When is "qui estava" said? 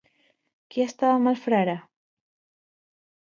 0.71-1.17